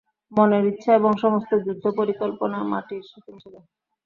[0.31, 3.67] মনের ইচ্ছা এবং সমস্ত যুদ্ধ পরিকল্পনা মাটির সাথে মিশে যায়।